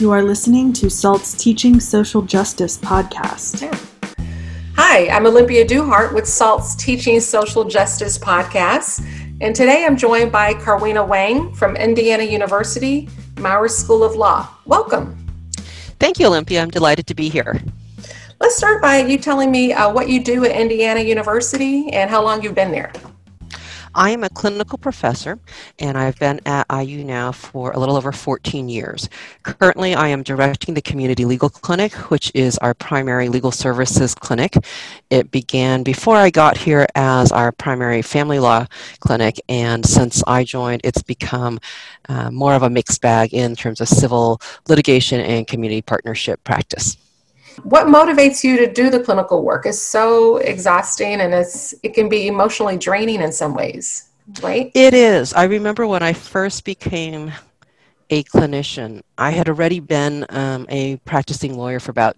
You 0.00 0.10
are 0.10 0.24
listening 0.24 0.72
to 0.74 0.90
SALT's 0.90 1.34
Teaching 1.34 1.78
Social 1.78 2.20
Justice 2.20 2.76
podcast. 2.76 3.62
Hi, 4.74 5.08
I'm 5.08 5.24
Olympia 5.24 5.64
Duhart 5.64 6.12
with 6.12 6.26
SALT's 6.26 6.74
Teaching 6.74 7.20
Social 7.20 7.62
Justice 7.62 8.18
podcast. 8.18 9.06
And 9.40 9.54
today 9.54 9.84
I'm 9.86 9.96
joined 9.96 10.32
by 10.32 10.54
Carwina 10.54 11.04
Weng 11.04 11.54
from 11.54 11.76
Indiana 11.76 12.24
University, 12.24 13.08
Maurer 13.38 13.68
School 13.68 14.02
of 14.02 14.16
Law. 14.16 14.48
Welcome. 14.64 15.16
Thank 16.00 16.18
you, 16.18 16.26
Olympia. 16.26 16.60
I'm 16.60 16.70
delighted 16.70 17.06
to 17.06 17.14
be 17.14 17.28
here. 17.28 17.62
Let's 18.40 18.56
start 18.56 18.82
by 18.82 18.98
you 18.98 19.16
telling 19.16 19.52
me 19.52 19.72
uh, 19.72 19.92
what 19.92 20.08
you 20.08 20.24
do 20.24 20.44
at 20.44 20.50
Indiana 20.50 21.00
University 21.02 21.88
and 21.92 22.10
how 22.10 22.20
long 22.20 22.42
you've 22.42 22.56
been 22.56 22.72
there. 22.72 22.92
I 23.94 24.10
am 24.10 24.24
a 24.24 24.28
clinical 24.28 24.76
professor 24.76 25.38
and 25.78 25.96
I've 25.96 26.18
been 26.18 26.40
at 26.46 26.66
IU 26.70 27.04
now 27.04 27.30
for 27.30 27.70
a 27.72 27.78
little 27.78 27.96
over 27.96 28.10
14 28.10 28.68
years. 28.68 29.08
Currently, 29.44 29.94
I 29.94 30.08
am 30.08 30.22
directing 30.22 30.74
the 30.74 30.82
Community 30.82 31.24
Legal 31.24 31.48
Clinic, 31.48 31.92
which 32.10 32.32
is 32.34 32.58
our 32.58 32.74
primary 32.74 33.28
legal 33.28 33.52
services 33.52 34.14
clinic. 34.14 34.56
It 35.10 35.30
began 35.30 35.82
before 35.84 36.16
I 36.16 36.30
got 36.30 36.56
here 36.56 36.86
as 36.94 37.30
our 37.30 37.52
primary 37.52 38.02
family 38.02 38.40
law 38.40 38.66
clinic, 38.98 39.40
and 39.48 39.86
since 39.86 40.22
I 40.26 40.44
joined, 40.44 40.80
it's 40.82 41.02
become 41.02 41.60
uh, 42.08 42.30
more 42.30 42.54
of 42.54 42.62
a 42.62 42.70
mixed 42.70 43.00
bag 43.00 43.32
in 43.32 43.54
terms 43.54 43.80
of 43.80 43.88
civil 43.88 44.40
litigation 44.68 45.20
and 45.20 45.46
community 45.46 45.82
partnership 45.82 46.42
practice. 46.42 46.96
What 47.62 47.86
motivates 47.86 48.42
you 48.44 48.56
to 48.58 48.72
do 48.72 48.90
the 48.90 49.00
clinical 49.00 49.42
work? 49.42 49.66
It's 49.66 49.80
so 49.80 50.38
exhausting 50.38 51.20
and 51.20 51.32
it's 51.32 51.74
it 51.82 51.94
can 51.94 52.08
be 52.08 52.26
emotionally 52.26 52.76
draining 52.76 53.22
in 53.22 53.32
some 53.32 53.54
ways, 53.54 54.10
right? 54.42 54.70
It 54.74 54.94
is. 54.94 55.32
I 55.32 55.44
remember 55.44 55.86
when 55.86 56.02
I 56.02 56.12
first 56.12 56.64
became 56.64 57.32
a 58.10 58.22
clinician, 58.24 59.02
I 59.16 59.30
had 59.30 59.48
already 59.48 59.80
been 59.80 60.26
um, 60.28 60.66
a 60.68 60.96
practicing 60.98 61.56
lawyer 61.56 61.80
for 61.80 61.90
about 61.90 62.16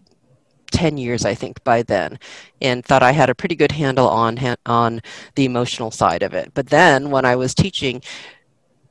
10 0.73 0.98
years 0.98 1.25
i 1.25 1.33
think 1.33 1.62
by 1.62 1.81
then 1.83 2.19
and 2.61 2.84
thought 2.84 3.03
i 3.03 3.12
had 3.12 3.31
a 3.31 3.34
pretty 3.34 3.55
good 3.55 3.71
handle 3.71 4.09
on 4.09 4.39
on 4.67 5.00
the 5.37 5.45
emotional 5.45 5.93
side 5.93 6.25
of 6.25 6.34
it 6.34 6.50
but 6.55 6.67
then 6.67 7.09
when 7.11 7.25
i 7.25 7.37
was 7.37 7.55
teaching 7.55 8.03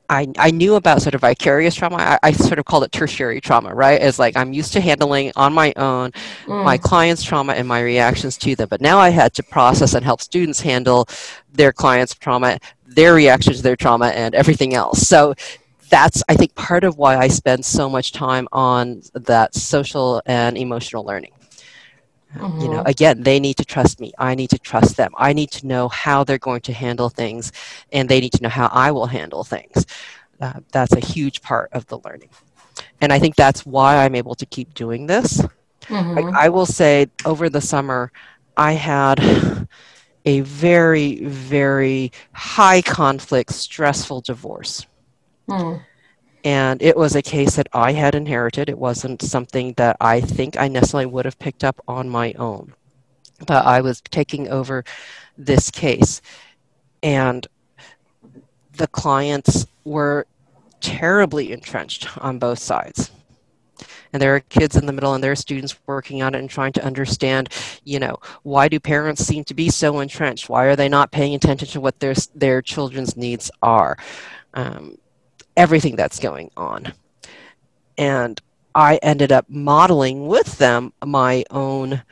I, 0.08 0.28
I 0.38 0.50
knew 0.50 0.74
about 0.74 1.02
sort 1.02 1.14
of 1.14 1.20
vicarious 1.20 1.74
trauma. 1.74 1.96
I, 1.96 2.18
I, 2.22 2.32
sort 2.32 2.58
of 2.58 2.64
called 2.64 2.84
it 2.84 2.92
tertiary 2.92 3.40
trauma, 3.40 3.74
right? 3.74 4.00
It's 4.00 4.18
like 4.18 4.36
I'm 4.36 4.52
used 4.52 4.72
to 4.74 4.80
handling 4.80 5.32
on 5.36 5.52
my 5.52 5.72
own 5.76 6.12
mm. 6.46 6.64
my 6.64 6.78
clients' 6.78 7.22
trauma 7.22 7.54
and 7.54 7.66
my 7.66 7.80
reactions 7.80 8.36
to 8.38 8.54
them. 8.56 8.68
But 8.68 8.80
now 8.80 8.98
I 8.98 9.10
had 9.10 9.34
to 9.34 9.42
process 9.42 9.94
and 9.94 10.04
help 10.04 10.20
students 10.20 10.60
handle 10.60 11.08
their 11.52 11.72
clients' 11.72 12.14
trauma, 12.14 12.58
their 12.86 13.14
reactions 13.14 13.58
to 13.58 13.62
their 13.62 13.76
trauma, 13.76 14.08
and 14.08 14.34
everything 14.34 14.74
else. 14.74 15.06
So 15.06 15.34
that's, 15.88 16.22
I 16.28 16.34
think, 16.34 16.54
part 16.54 16.84
of 16.84 16.98
why 16.98 17.16
I 17.16 17.28
spend 17.28 17.64
so 17.64 17.88
much 17.88 18.12
time 18.12 18.48
on 18.52 19.02
that 19.14 19.54
social 19.54 20.22
and 20.26 20.58
emotional 20.58 21.04
learning. 21.04 21.32
Mm-hmm. 22.34 22.60
You 22.60 22.68
know, 22.68 22.78
mm-hmm. 22.78 22.88
again, 22.88 23.22
they 23.22 23.40
need 23.40 23.56
to 23.58 23.64
trust 23.64 24.00
me. 24.00 24.12
I 24.18 24.34
need 24.34 24.50
to 24.50 24.58
trust 24.58 24.96
them. 24.96 25.12
I 25.16 25.32
need 25.32 25.50
to 25.52 25.66
know 25.66 25.88
how 25.88 26.24
they're 26.24 26.38
going 26.38 26.62
to 26.62 26.72
handle 26.72 27.08
things, 27.08 27.52
and 27.92 28.08
they 28.08 28.20
need 28.20 28.32
to 28.32 28.42
know 28.42 28.48
how 28.48 28.68
I 28.72 28.90
will 28.90 29.06
handle 29.06 29.44
things. 29.44 29.86
Uh, 30.40 30.60
that's 30.72 30.92
a 30.92 31.00
huge 31.00 31.40
part 31.40 31.70
of 31.72 31.86
the 31.86 31.98
learning. 31.98 32.28
And 33.00 33.12
I 33.12 33.18
think 33.18 33.36
that's 33.36 33.64
why 33.64 34.04
I'm 34.04 34.14
able 34.14 34.34
to 34.34 34.46
keep 34.46 34.74
doing 34.74 35.06
this. 35.06 35.40
Mm-hmm. 35.84 36.36
I, 36.36 36.46
I 36.46 36.48
will 36.48 36.66
say 36.66 37.06
over 37.24 37.48
the 37.48 37.60
summer, 37.60 38.12
I 38.56 38.72
had 38.72 39.68
a 40.24 40.40
very, 40.40 41.24
very 41.24 42.12
high 42.32 42.82
conflict, 42.82 43.52
stressful 43.52 44.22
divorce. 44.22 44.86
Mm. 45.48 45.82
And 46.46 46.80
it 46.80 46.96
was 46.96 47.16
a 47.16 47.22
case 47.22 47.56
that 47.56 47.66
I 47.72 47.90
had 47.90 48.14
inherited. 48.14 48.68
It 48.68 48.78
wasn't 48.78 49.20
something 49.20 49.72
that 49.78 49.96
I 50.00 50.20
think 50.20 50.56
I 50.56 50.68
necessarily 50.68 51.06
would 51.06 51.24
have 51.24 51.40
picked 51.40 51.64
up 51.64 51.82
on 51.88 52.08
my 52.08 52.34
own. 52.34 52.72
But 53.48 53.66
I 53.66 53.80
was 53.80 54.00
taking 54.00 54.48
over 54.48 54.84
this 55.36 55.72
case. 55.72 56.22
And 57.02 57.44
the 58.74 58.86
clients 58.86 59.66
were 59.84 60.28
terribly 60.80 61.50
entrenched 61.50 62.16
on 62.18 62.38
both 62.38 62.60
sides 62.60 63.10
and 64.12 64.22
there 64.22 64.34
are 64.34 64.40
kids 64.40 64.76
in 64.76 64.86
the 64.86 64.92
middle 64.92 65.14
and 65.14 65.24
there 65.24 65.32
are 65.32 65.36
students 65.36 65.76
working 65.86 66.22
on 66.22 66.34
it 66.34 66.38
and 66.38 66.48
trying 66.48 66.72
to 66.72 66.84
understand 66.84 67.48
you 67.84 67.98
know 67.98 68.16
why 68.42 68.68
do 68.68 68.78
parents 68.78 69.24
seem 69.24 69.42
to 69.42 69.54
be 69.54 69.70
so 69.70 70.00
entrenched 70.00 70.48
why 70.48 70.66
are 70.66 70.76
they 70.76 70.88
not 70.88 71.10
paying 71.10 71.34
attention 71.34 71.66
to 71.66 71.80
what 71.80 71.98
their 71.98 72.14
their 72.34 72.60
children's 72.60 73.16
needs 73.16 73.50
are 73.62 73.96
um, 74.54 74.96
everything 75.56 75.96
that's 75.96 76.18
going 76.18 76.50
on. 76.56 76.92
And 77.98 78.40
I 78.74 78.96
ended 78.96 79.32
up 79.32 79.46
modeling 79.48 80.26
with 80.26 80.58
them 80.58 80.92
my 81.04 81.44
own 81.50 82.02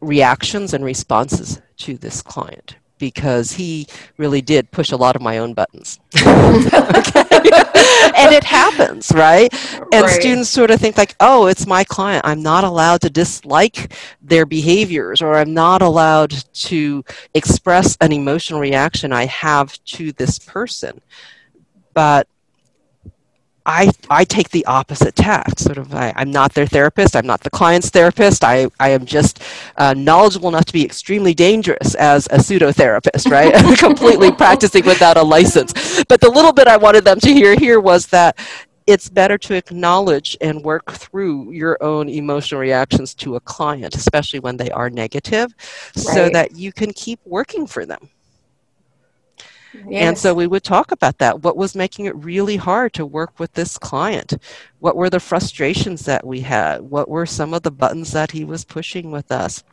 reactions 0.00 0.74
and 0.74 0.84
responses 0.84 1.60
to 1.78 1.98
this 1.98 2.22
client 2.22 2.76
because 2.98 3.52
he 3.52 3.86
really 4.16 4.40
did 4.40 4.70
push 4.70 4.92
a 4.92 4.96
lot 4.96 5.16
of 5.16 5.22
my 5.22 5.38
own 5.38 5.54
buttons. 5.54 5.98
and 6.14 6.24
it 8.32 8.44
happens, 8.44 9.10
right? 9.12 9.52
And 9.92 10.04
right. 10.04 10.20
students 10.20 10.48
sort 10.48 10.70
of 10.70 10.80
think 10.80 10.96
like, 10.96 11.16
"Oh, 11.18 11.46
it's 11.46 11.66
my 11.66 11.82
client. 11.82 12.24
I'm 12.24 12.42
not 12.42 12.62
allowed 12.62 13.00
to 13.00 13.10
dislike 13.10 13.92
their 14.22 14.46
behaviors 14.46 15.20
or 15.20 15.34
I'm 15.34 15.52
not 15.52 15.82
allowed 15.82 16.32
to 16.70 17.04
express 17.34 17.96
an 18.00 18.12
emotional 18.12 18.60
reaction 18.60 19.12
I 19.12 19.26
have 19.26 19.82
to 19.84 20.12
this 20.12 20.38
person." 20.38 21.00
But 21.94 22.28
I, 23.66 23.90
I 24.10 24.24
take 24.24 24.50
the 24.50 24.64
opposite 24.66 25.14
tack. 25.14 25.58
Sort 25.58 25.78
of, 25.78 25.94
I, 25.94 26.12
am 26.16 26.30
not 26.30 26.54
their 26.54 26.66
therapist. 26.66 27.14
I'm 27.14 27.26
not 27.26 27.42
the 27.42 27.50
client's 27.50 27.90
therapist. 27.90 28.44
I, 28.44 28.68
I 28.80 28.90
am 28.90 29.06
just 29.06 29.42
uh, 29.76 29.94
knowledgeable 29.94 30.48
enough 30.48 30.64
to 30.66 30.72
be 30.72 30.84
extremely 30.84 31.34
dangerous 31.34 31.94
as 31.94 32.28
a 32.30 32.42
pseudo 32.42 32.72
therapist, 32.72 33.28
right? 33.28 33.54
Completely 33.78 34.32
practicing 34.32 34.84
without 34.84 35.16
a 35.16 35.22
license. 35.22 36.02
But 36.04 36.20
the 36.20 36.30
little 36.30 36.52
bit 36.52 36.66
I 36.66 36.76
wanted 36.76 37.04
them 37.04 37.20
to 37.20 37.32
hear 37.32 37.54
here 37.56 37.80
was 37.80 38.06
that 38.08 38.38
it's 38.86 39.08
better 39.08 39.38
to 39.38 39.54
acknowledge 39.54 40.36
and 40.40 40.62
work 40.62 40.90
through 40.92 41.52
your 41.52 41.82
own 41.82 42.08
emotional 42.08 42.60
reactions 42.60 43.14
to 43.14 43.36
a 43.36 43.40
client, 43.40 43.94
especially 43.94 44.40
when 44.40 44.56
they 44.56 44.70
are 44.70 44.90
negative, 44.90 45.54
right. 45.96 46.04
so 46.04 46.28
that 46.30 46.56
you 46.56 46.72
can 46.72 46.92
keep 46.92 47.20
working 47.24 47.66
for 47.66 47.86
them. 47.86 48.10
Yes. 49.74 49.86
And 49.90 50.18
so 50.18 50.34
we 50.34 50.46
would 50.46 50.64
talk 50.64 50.92
about 50.92 51.18
that. 51.18 51.42
What 51.42 51.56
was 51.56 51.74
making 51.74 52.06
it 52.06 52.16
really 52.16 52.56
hard 52.56 52.92
to 52.94 53.06
work 53.06 53.38
with 53.38 53.52
this 53.52 53.78
client? 53.78 54.34
What 54.80 54.96
were 54.96 55.10
the 55.10 55.20
frustrations 55.20 56.04
that 56.04 56.26
we 56.26 56.40
had? 56.40 56.82
What 56.82 57.08
were 57.08 57.26
some 57.26 57.54
of 57.54 57.62
the 57.62 57.70
buttons 57.70 58.12
that 58.12 58.30
he 58.32 58.44
was 58.44 58.64
pushing 58.64 59.10
with 59.10 59.32
us? 59.32 59.64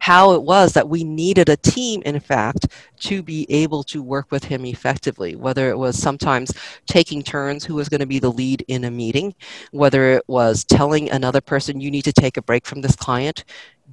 How 0.00 0.32
it 0.32 0.42
was 0.42 0.74
that 0.74 0.88
we 0.88 1.02
needed 1.02 1.48
a 1.48 1.56
team, 1.56 2.02
in 2.04 2.20
fact, 2.20 2.66
to 3.00 3.22
be 3.22 3.46
able 3.48 3.82
to 3.84 4.02
work 4.02 4.30
with 4.30 4.44
him 4.44 4.66
effectively, 4.66 5.34
whether 5.34 5.70
it 5.70 5.78
was 5.78 5.96
sometimes 5.96 6.52
taking 6.86 7.22
turns 7.22 7.64
who 7.64 7.74
was 7.74 7.88
going 7.88 8.00
to 8.00 8.06
be 8.06 8.18
the 8.18 8.30
lead 8.30 8.64
in 8.68 8.84
a 8.84 8.90
meeting, 8.90 9.34
whether 9.70 10.12
it 10.12 10.24
was 10.28 10.64
telling 10.64 11.10
another 11.10 11.40
person, 11.40 11.80
you 11.80 11.90
need 11.90 12.04
to 12.04 12.12
take 12.12 12.36
a 12.36 12.42
break 12.42 12.66
from 12.66 12.82
this 12.82 12.96
client, 12.96 13.44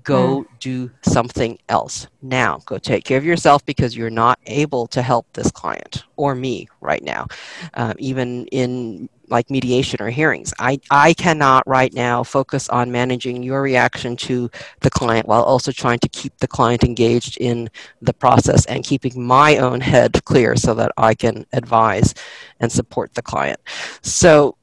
go 0.03 0.41
mm. 0.41 0.45
do 0.59 0.91
something 1.01 1.57
else 1.69 2.07
now 2.21 2.59
go 2.65 2.77
take 2.77 3.03
care 3.03 3.17
of 3.17 3.25
yourself 3.25 3.65
because 3.65 3.95
you're 3.95 4.09
not 4.09 4.39
able 4.45 4.87
to 4.87 5.01
help 5.01 5.25
this 5.33 5.51
client 5.51 6.03
or 6.15 6.35
me 6.35 6.67
right 6.81 7.03
now 7.03 7.27
um, 7.75 7.93
even 7.97 8.45
in 8.47 9.09
like 9.29 9.49
mediation 9.49 10.01
or 10.01 10.09
hearings 10.09 10.53
I, 10.59 10.79
I 10.89 11.13
cannot 11.13 11.67
right 11.67 11.93
now 11.93 12.23
focus 12.23 12.67
on 12.69 12.91
managing 12.91 13.43
your 13.43 13.61
reaction 13.61 14.15
to 14.17 14.49
the 14.79 14.89
client 14.89 15.27
while 15.27 15.43
also 15.43 15.71
trying 15.71 15.99
to 15.99 16.09
keep 16.09 16.35
the 16.37 16.47
client 16.47 16.83
engaged 16.83 17.37
in 17.37 17.69
the 18.01 18.13
process 18.13 18.65
and 18.65 18.83
keeping 18.83 19.23
my 19.23 19.57
own 19.57 19.81
head 19.81 20.23
clear 20.25 20.55
so 20.55 20.73
that 20.73 20.91
i 20.97 21.13
can 21.13 21.45
advise 21.53 22.13
and 22.59 22.71
support 22.71 23.13
the 23.13 23.21
client 23.21 23.59
so 24.01 24.55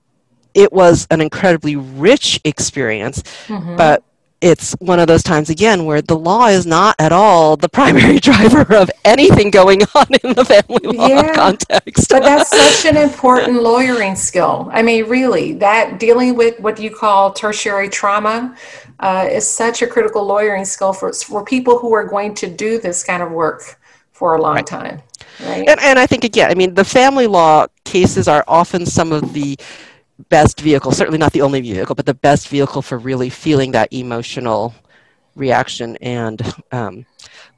it 0.57 0.73
was 0.73 1.07
an 1.11 1.21
incredibly 1.21 1.77
rich 1.77 2.41
experience 2.45 3.23
mm-hmm. 3.47 3.77
but 3.77 4.03
it's 4.41 4.73
one 4.81 5.01
of 5.01 5.07
those 5.07 5.23
times 5.23 5.49
again 5.49 5.85
where 5.87 6.03
the 6.03 6.17
law 6.17 6.47
is 6.47 6.67
not 6.67 6.95
at 6.99 7.13
all 7.13 7.57
the 7.57 7.69
primary 7.69 8.19
driver 8.21 8.75
of 8.75 8.91
anything 9.05 9.51
going 9.51 9.83
on 9.95 10.07
in 10.23 10.35
the 10.35 10.45
family 10.45 10.97
law 10.97 11.07
yeah, 11.07 11.33
context. 11.35 12.09
but 12.11 12.23
that's 12.23 12.51
such 12.83 12.91
an 12.91 13.01
important 13.01 13.63
lawyering 13.63 14.15
skill. 14.15 14.69
I 14.73 14.83
mean, 14.83 15.07
really, 15.07 15.55
that 15.55 15.99
dealing 15.99 16.37
with 16.37 16.61
what 16.61 16.79
you 16.79 16.91
call 16.91 17.33
tertiary 17.33 17.89
trauma 17.89 18.57
uh, 19.01 19.29
is 19.31 19.49
such 19.49 19.83
a 19.83 19.87
critical 19.87 20.25
lawyering 20.25 20.65
skill 20.65 20.93
for, 20.93 21.13
for 21.13 21.45
people 21.45 21.79
who 21.79 21.93
are 21.95 22.05
going 22.05 22.35
to 22.35 22.49
do 22.49 22.79
this 22.79 23.03
kind 23.03 23.23
of 23.23 23.31
work 23.31 23.79
for 24.13 24.35
a 24.35 24.41
long 24.41 24.57
right. 24.57 24.67
time. 24.67 25.03
Right? 25.45 25.69
And, 25.69 25.81
and 25.81 25.99
I 25.99 26.07
think, 26.07 26.25
again, 26.25 26.51
I 26.51 26.55
mean, 26.55 26.75
the 26.75 26.85
family 26.85 27.27
law 27.27 27.67
cases 27.85 28.29
are 28.29 28.45
often 28.49 28.87
some 28.87 29.13
of 29.13 29.35
the 29.35 29.59
best 30.29 30.61
vehicle, 30.61 30.93
certainly 30.93 31.19
not 31.19 31.33
the 31.33 31.43
only 31.43 31.61
vehicle, 31.61 31.95
but 31.95 32.07
the 32.07 32.15
best 32.15 32.49
vehicle 32.49 32.83
for 32.83 32.99
really 32.99 33.31
feeling 33.31 33.73
that 33.73 33.93
emotional 33.93 34.75
reaction 35.35 35.97
and 36.01 36.55
um, 36.73 37.07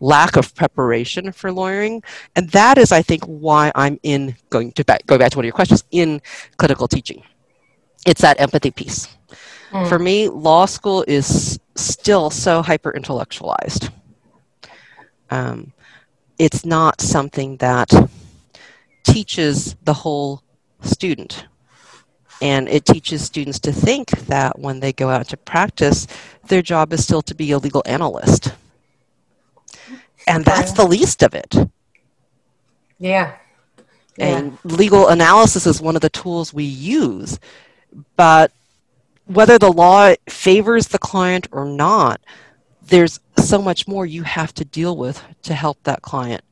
lack 0.00 0.36
of 0.36 0.54
preparation 0.54 1.32
for 1.32 1.52
lawyering. 1.52 2.02
And 2.36 2.50
that 2.50 2.78
is, 2.78 2.92
I 2.92 3.02
think, 3.02 3.24
why 3.24 3.72
I'm 3.74 3.98
in 4.02 4.36
going 4.50 4.72
to 4.72 4.84
back, 4.84 5.06
go 5.06 5.18
back 5.18 5.30
to 5.32 5.38
one 5.38 5.44
of 5.44 5.46
your 5.46 5.52
questions 5.52 5.84
in 5.90 6.20
clinical 6.56 6.88
teaching. 6.88 7.22
it's 8.06 8.22
that 8.22 8.40
empathy 8.40 8.70
piece. 8.70 9.08
Mm. 9.70 9.88
For 9.88 9.98
me, 9.98 10.28
law 10.28 10.66
school 10.66 11.04
is 11.06 11.58
still 11.76 12.30
so 12.30 12.62
hyper 12.62 12.90
intellectualized. 12.94 13.90
Um, 15.30 15.72
it's 16.38 16.64
not 16.64 17.00
something 17.00 17.56
that 17.58 17.90
teaches 19.04 19.76
the 19.84 19.92
whole 19.92 20.42
student. 20.82 21.46
And 22.40 22.68
it 22.68 22.84
teaches 22.84 23.24
students 23.24 23.58
to 23.60 23.72
think 23.72 24.10
that 24.26 24.58
when 24.58 24.80
they 24.80 24.92
go 24.92 25.08
out 25.10 25.28
to 25.28 25.36
practice, 25.36 26.06
their 26.46 26.62
job 26.62 26.92
is 26.92 27.02
still 27.02 27.22
to 27.22 27.34
be 27.34 27.50
a 27.50 27.58
legal 27.58 27.82
analyst. 27.84 28.52
And 30.26 30.44
that's 30.44 30.72
the 30.72 30.86
least 30.86 31.22
of 31.22 31.34
it. 31.34 31.54
Yeah. 32.98 33.34
yeah. 34.16 34.26
And 34.26 34.58
legal 34.62 35.08
analysis 35.08 35.66
is 35.66 35.80
one 35.80 35.96
of 35.96 36.02
the 36.02 36.10
tools 36.10 36.52
we 36.52 36.64
use. 36.64 37.40
But 38.16 38.52
whether 39.26 39.58
the 39.58 39.72
law 39.72 40.14
favors 40.28 40.88
the 40.88 40.98
client 40.98 41.48
or 41.52 41.64
not, 41.64 42.20
there's 42.82 43.20
so 43.36 43.60
much 43.60 43.86
more 43.86 44.06
you 44.06 44.22
have 44.22 44.52
to 44.54 44.64
deal 44.64 44.96
with 44.96 45.22
to 45.42 45.54
help 45.54 45.82
that 45.84 46.02
client 46.02 46.42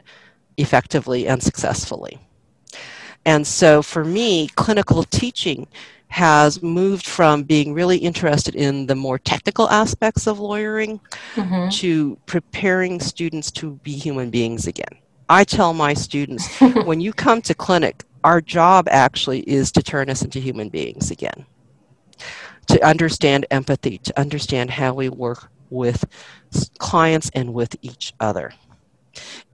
effectively 0.56 1.26
and 1.26 1.42
successfully. 1.42 2.18
And 3.26 3.44
so 3.44 3.82
for 3.82 4.04
me, 4.04 4.46
clinical 4.54 5.02
teaching 5.02 5.66
has 6.08 6.62
moved 6.62 7.04
from 7.04 7.42
being 7.42 7.74
really 7.74 7.98
interested 7.98 8.54
in 8.54 8.86
the 8.86 8.94
more 8.94 9.18
technical 9.18 9.68
aspects 9.68 10.28
of 10.28 10.38
lawyering 10.38 11.00
mm-hmm. 11.34 11.68
to 11.68 12.16
preparing 12.26 13.00
students 13.00 13.50
to 13.50 13.72
be 13.82 13.92
human 13.92 14.30
beings 14.30 14.68
again. 14.68 14.96
I 15.28 15.42
tell 15.42 15.74
my 15.74 15.92
students 15.92 16.60
when 16.84 17.00
you 17.00 17.12
come 17.12 17.42
to 17.42 17.54
clinic, 17.54 18.04
our 18.22 18.40
job 18.40 18.86
actually 18.88 19.40
is 19.40 19.72
to 19.72 19.82
turn 19.82 20.08
us 20.08 20.22
into 20.22 20.38
human 20.38 20.68
beings 20.68 21.10
again, 21.10 21.44
to 22.68 22.86
understand 22.86 23.44
empathy, 23.50 23.98
to 23.98 24.18
understand 24.18 24.70
how 24.70 24.94
we 24.94 25.08
work 25.08 25.50
with 25.70 26.04
clients 26.78 27.28
and 27.34 27.52
with 27.52 27.74
each 27.82 28.14
other. 28.20 28.52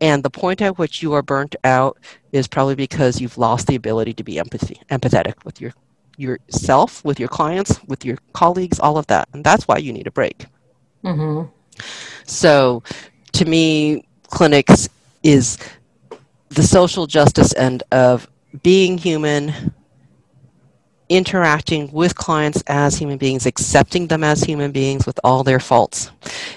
And 0.01 0.23
the 0.23 0.31
point 0.31 0.61
at 0.63 0.79
which 0.79 1.03
you 1.03 1.13
are 1.13 1.23
burnt 1.23 1.57
out 1.65 1.99
is 2.33 2.49
probably 2.49 2.75
because 2.75 3.21
you've 3.21 3.39
lost 3.39 3.67
the 3.67 3.77
ability 3.77 4.15
to 4.15 4.25
be 4.25 4.39
empathy, 4.39 4.81
empathetic 4.91 5.45
with 5.45 5.61
your 5.61 5.73
yourself, 6.17 7.05
with 7.05 7.19
your 7.19 7.29
clients, 7.29 7.83
with 7.87 8.05
your 8.05 8.19
colleagues, 8.33 8.79
all 8.79 8.99
of 8.99 9.07
that. 9.09 9.29
And 9.33 9.45
that's 9.45 9.67
why 9.67 9.79
you 9.79 9.93
need 9.93 10.07
a 10.07 10.11
break. 10.11 10.47
Mm-hmm. 11.05 11.49
So, 12.25 12.83
to 13.33 13.45
me, 13.45 14.05
clinics 14.29 14.89
is 15.23 15.59
the 16.51 16.63
social 16.63 17.07
justice 17.07 17.55
end 17.55 17.83
of 17.93 18.29
being 18.63 18.99
human, 18.99 19.73
interacting 21.09 21.91
with 21.93 22.15
clients 22.15 22.63
as 22.67 22.97
human 22.97 23.19
beings, 23.19 23.47
accepting 23.47 24.07
them 24.07 24.23
as 24.23 24.43
human 24.43 24.71
beings 24.71 25.07
with 25.07 25.19
all 25.25 25.43
their 25.43 25.61
faults 25.61 26.11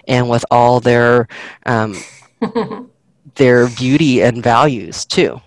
and 0.07 0.29
with 0.29 0.45
all 0.51 0.79
their 0.79 1.27
um, 1.65 1.95
their 3.35 3.67
beauty 3.67 4.21
and 4.21 4.43
values 4.43 5.05
too. 5.05 5.41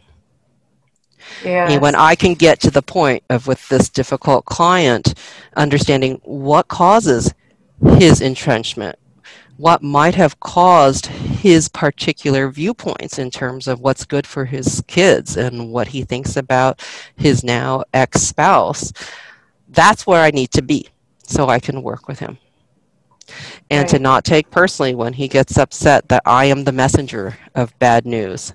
Yeah. 1.44 1.68
And 1.68 1.80
when 1.80 1.94
I 1.94 2.14
can 2.14 2.34
get 2.34 2.60
to 2.60 2.70
the 2.70 2.82
point 2.82 3.22
of 3.30 3.46
with 3.46 3.68
this 3.68 3.88
difficult 3.88 4.44
client, 4.44 5.14
understanding 5.56 6.20
what 6.24 6.68
causes 6.68 7.32
his 7.98 8.20
entrenchment, 8.20 8.98
what 9.56 9.82
might 9.82 10.14
have 10.14 10.38
caused 10.40 11.06
his 11.06 11.68
particular 11.68 12.50
viewpoints 12.50 13.18
in 13.18 13.30
terms 13.30 13.66
of 13.66 13.80
what's 13.80 14.04
good 14.04 14.26
for 14.26 14.44
his 14.44 14.82
kids 14.86 15.36
and 15.36 15.72
what 15.72 15.88
he 15.88 16.02
thinks 16.02 16.36
about 16.36 16.84
his 17.16 17.42
now 17.44 17.82
ex 17.92 18.22
spouse, 18.22 18.92
that's 19.68 20.06
where 20.06 20.22
I 20.22 20.30
need 20.30 20.52
to 20.52 20.62
be 20.62 20.88
so 21.24 21.48
I 21.48 21.58
can 21.58 21.82
work 21.82 22.08
with 22.08 22.18
him. 22.18 22.38
And 23.70 23.82
right. 23.82 23.88
to 23.88 23.98
not 23.98 24.24
take 24.24 24.50
personally 24.50 24.94
when 24.94 25.12
he 25.12 25.28
gets 25.28 25.58
upset 25.58 26.08
that 26.08 26.22
I 26.24 26.46
am 26.46 26.64
the 26.64 26.72
messenger 26.72 27.36
of 27.54 27.78
bad 27.78 28.06
news. 28.06 28.54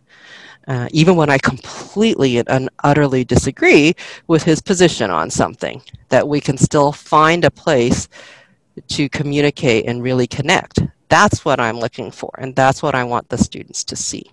Uh, 0.68 0.88
even 0.92 1.16
when 1.18 1.30
I 1.30 1.38
completely 1.38 2.38
and 2.38 2.70
utterly 2.84 3.25
disagree 3.25 3.96
with 4.28 4.44
his 4.44 4.62
position 4.62 5.12
on 5.12 5.30
something, 5.30 5.81
that 6.10 6.28
we 6.28 6.40
can 6.40 6.58
still 6.58 6.94
find 6.94 7.44
a 7.44 7.52
place 7.52 8.08
to 8.88 9.10
communicate 9.10 9.86
and 9.88 10.02
really 10.02 10.28
connect. 10.28 10.81
That's 11.10 11.44
what 11.44 11.60
I'm 11.60 11.80
looking 11.80 12.12
for, 12.12 12.31
and 12.38 12.56
that's 12.56 12.81
what 12.81 12.96
I 12.96 13.04
want 13.04 13.30
the 13.30 13.38
students 13.38 13.84
to 13.86 13.96
see. 13.96 14.31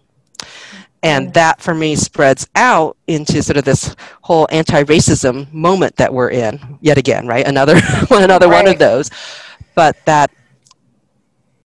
And 1.02 1.32
that 1.34 1.60
for 1.60 1.74
me 1.74 1.96
spreads 1.96 2.46
out 2.54 2.96
into 3.06 3.42
sort 3.42 3.56
of 3.56 3.64
this 3.64 3.96
whole 4.22 4.46
anti-racism 4.50 5.50
moment 5.52 5.96
that 5.96 6.12
we're 6.12 6.30
in 6.30 6.78
yet 6.82 6.98
again, 6.98 7.26
right? 7.26 7.46
Another 7.46 7.80
another 8.10 8.48
right. 8.48 8.64
one 8.64 8.72
of 8.72 8.78
those. 8.78 9.10
But 9.80 9.96
that 10.04 10.30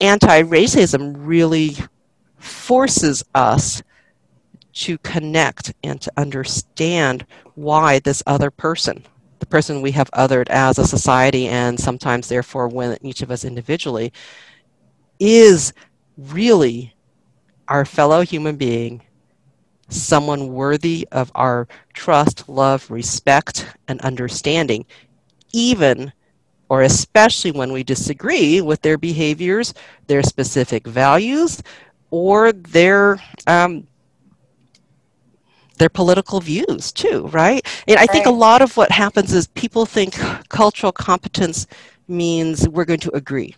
anti-racism 0.00 1.16
really 1.18 1.76
forces 2.38 3.22
us 3.34 3.82
to 4.72 4.96
connect 4.96 5.74
and 5.84 6.00
to 6.00 6.10
understand 6.16 7.26
why 7.56 7.98
this 7.98 8.22
other 8.26 8.50
person 8.50 9.04
the 9.40 9.44
person 9.44 9.82
we 9.82 9.90
have 9.90 10.10
othered 10.12 10.48
as 10.48 10.78
a 10.78 10.86
society 10.86 11.46
and 11.46 11.78
sometimes 11.78 12.28
therefore 12.28 12.68
when 12.68 12.96
each 13.02 13.20
of 13.20 13.30
us 13.30 13.44
individually 13.44 14.14
is 15.20 15.74
really 16.16 16.94
our 17.68 17.84
fellow 17.84 18.22
human 18.22 18.56
being 18.56 19.02
someone 19.90 20.54
worthy 20.54 21.06
of 21.12 21.30
our 21.34 21.68
trust 21.92 22.48
love 22.48 22.90
respect 22.90 23.66
and 23.88 24.00
understanding 24.00 24.86
even 25.52 26.14
or 26.68 26.82
especially 26.82 27.52
when 27.52 27.72
we 27.72 27.82
disagree 27.82 28.60
with 28.60 28.82
their 28.82 28.98
behaviors 28.98 29.74
their 30.06 30.22
specific 30.22 30.86
values 30.86 31.62
or 32.10 32.52
their 32.52 33.18
um, 33.46 33.86
their 35.78 35.88
political 35.88 36.40
views 36.40 36.92
too, 36.92 37.26
right? 37.28 37.66
And 37.86 37.98
I 37.98 38.06
think 38.06 38.26
a 38.26 38.30
lot 38.30 38.62
of 38.62 38.76
what 38.76 38.90
happens 38.90 39.32
is 39.32 39.46
people 39.48 39.86
think 39.86 40.14
cultural 40.48 40.92
competence 40.92 41.66
means 42.08 42.68
we're 42.68 42.84
going 42.84 43.00
to 43.00 43.14
agree. 43.14 43.54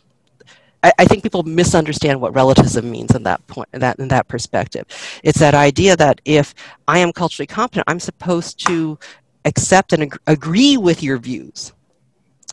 I, 0.83 0.93
I 0.99 1.05
think 1.05 1.23
people 1.23 1.43
misunderstand 1.43 2.21
what 2.21 2.35
relativism 2.35 2.91
means 2.91 3.15
in 3.15 3.23
that 3.25 3.47
point, 3.47 3.69
in 3.73 3.81
that 3.81 3.99
in 3.99 4.09
that 4.09 4.29
perspective. 4.29 4.87
It's 5.23 5.39
that 5.39 5.55
idea 5.55 5.97
that 5.97 6.21
if 6.25 6.55
I 6.87 6.99
am 6.99 7.13
culturally 7.13 7.47
competent, 7.47 7.85
I'm 7.87 8.01
supposed 8.01 8.65
to 8.67 8.99
accept 9.45 9.93
and 9.93 10.05
ag- 10.05 10.19
agree 10.27 10.77
with 10.77 11.03
your 11.03 11.19
views 11.19 11.73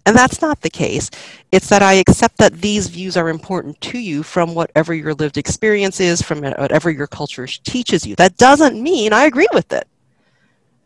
and 0.05 0.15
that's 0.15 0.41
not 0.41 0.61
the 0.61 0.69
case. 0.69 1.09
It's 1.51 1.69
that 1.69 1.81
I 1.81 1.93
accept 1.93 2.37
that 2.37 2.61
these 2.61 2.87
views 2.87 3.17
are 3.17 3.29
important 3.29 3.79
to 3.81 3.97
you 3.97 4.21
from 4.21 4.53
whatever 4.53 4.93
your 4.93 5.13
lived 5.15 5.37
experience 5.37 5.99
is, 5.99 6.21
from 6.21 6.41
whatever 6.41 6.91
your 6.91 7.07
culture 7.07 7.47
teaches 7.47 8.05
you. 8.05 8.15
That 8.15 8.37
doesn't 8.37 8.81
mean 8.81 9.13
I 9.13 9.25
agree 9.25 9.47
with 9.53 9.73
it. 9.73 9.87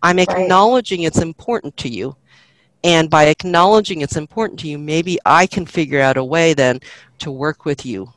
I'm 0.02 0.20
acknowledging 0.20 1.02
right. 1.02 1.08
it's 1.08 1.20
important 1.20 1.76
to 1.78 1.90
you. 1.90 2.16
And 2.86 3.10
by 3.10 3.26
acknowledging 3.26 4.02
it's 4.02 4.16
important 4.16 4.58
to 4.62 4.70
you, 4.70 4.78
maybe 4.78 5.20
I 5.26 5.48
can 5.48 5.66
figure 5.66 6.00
out 6.00 6.16
a 6.16 6.24
way 6.24 6.54
then 6.54 6.80
to 7.20 7.30
work 7.30 7.66
with 7.66 7.86
you 7.86 8.14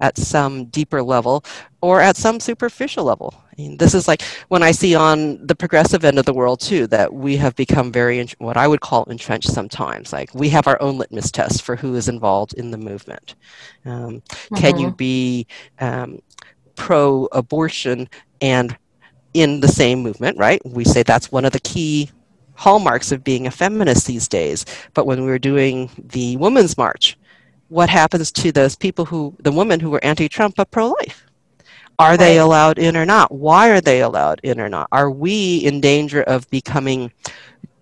at 0.00 0.18
some 0.18 0.66
deeper 0.66 1.02
level 1.02 1.44
or 1.80 2.00
at 2.00 2.16
some 2.16 2.40
superficial 2.40 3.04
level. 3.04 3.34
I 3.50 3.62
mean, 3.62 3.76
this 3.78 3.94
is 3.94 4.06
like 4.06 4.22
when 4.48 4.62
I 4.62 4.70
see 4.70 4.94
on 4.94 5.44
the 5.46 5.54
progressive 5.54 6.04
end 6.04 6.18
of 6.18 6.26
the 6.26 6.34
world 6.34 6.60
too 6.60 6.86
that 6.88 7.14
we 7.14 7.36
have 7.38 7.56
become 7.56 7.90
very 7.90 8.26
what 8.38 8.56
I 8.56 8.68
would 8.68 8.80
call 8.80 9.04
entrenched 9.04 9.50
sometimes. 9.50 10.12
Like 10.12 10.34
we 10.34 10.48
have 10.50 10.66
our 10.66 10.80
own 10.82 10.98
litmus 10.98 11.30
test 11.30 11.62
for 11.62 11.76
who 11.76 11.94
is 11.94 12.08
involved 12.08 12.54
in 12.54 12.70
the 12.70 12.78
movement. 12.78 13.34
Um, 13.84 14.20
mm-hmm. 14.20 14.56
Can 14.56 14.78
you 14.78 14.88
mm-hmm. 14.88 14.96
be 14.96 15.46
um, 15.78 16.20
pro-abortion 16.74 18.08
and 18.42 18.76
in 19.32 19.60
the 19.60 19.68
same 19.68 20.00
movement? 20.00 20.38
Right? 20.38 20.60
We 20.66 20.84
say 20.84 21.02
that's 21.02 21.32
one 21.32 21.46
of 21.46 21.52
the 21.52 21.60
key 21.60 22.10
hallmarks 22.56 23.12
of 23.12 23.24
being 23.24 23.46
a 23.46 23.50
feminist 23.50 24.06
these 24.06 24.28
days. 24.28 24.66
But 24.94 25.06
when 25.06 25.22
we 25.22 25.28
were 25.28 25.38
doing 25.38 25.90
the 25.98 26.36
Women's 26.36 26.76
March, 26.76 27.16
what 27.68 27.88
happens 27.88 28.30
to 28.32 28.52
those 28.52 28.76
people 28.76 29.04
who, 29.04 29.34
the 29.40 29.52
women 29.52 29.80
who 29.80 29.90
were 29.90 30.04
anti-Trump 30.04 30.56
but 30.56 30.70
pro-life? 30.70 31.26
Are 31.98 32.10
right. 32.10 32.18
they 32.18 32.38
allowed 32.38 32.78
in 32.78 32.96
or 32.96 33.06
not? 33.06 33.32
Why 33.32 33.70
are 33.70 33.80
they 33.80 34.02
allowed 34.02 34.40
in 34.42 34.60
or 34.60 34.68
not? 34.68 34.88
Are 34.92 35.10
we 35.10 35.58
in 35.58 35.80
danger 35.80 36.22
of 36.22 36.48
becoming 36.50 37.10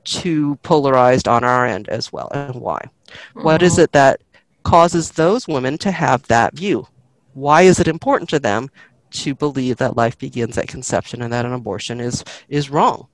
too 0.05 0.57
polarized 0.62 1.26
on 1.26 1.43
our 1.43 1.67
end 1.67 1.88
as 1.88 2.12
well, 2.12 2.31
and 2.33 2.55
why? 2.55 2.79
Mm-hmm. 3.07 3.43
What 3.43 3.62
is 3.62 3.73
mm-hmm. 3.73 3.83
it 3.83 3.93
that 3.93 4.21
causes 4.62 5.11
those 5.11 5.49
women 5.49 5.79
to 5.79 5.91
have 5.91 6.23
that 6.29 6.55
view? 6.55 6.87
Why 7.33 7.62
is 7.62 7.81
it 7.81 7.88
important 7.88 8.31
to 8.31 8.38
them 8.38 8.71
to 9.11 9.35
believe 9.35 9.76
that 9.79 9.97
life 9.97 10.17
begins 10.19 10.59
at 10.59 10.69
conception 10.69 11.23
and 11.23 11.33
that 11.33 11.45
an 11.45 11.53
abortion 11.53 12.00
is 12.00 12.25
is 12.49 12.71
wrong? 12.71 13.09